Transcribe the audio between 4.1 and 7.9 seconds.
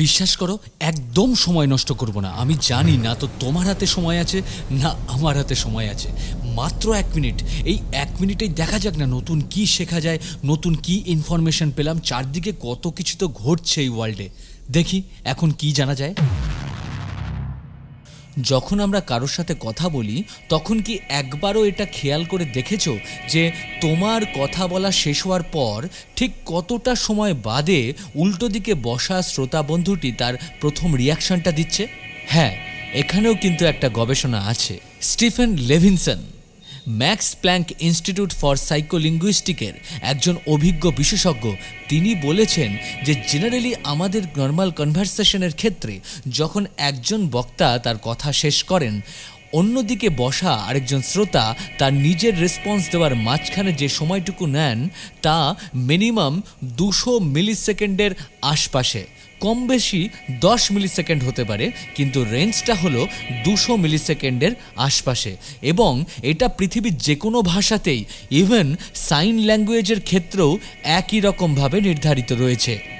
আছে, না আমার হাতে সময় আছে। মাত্র এক মিনিট। এই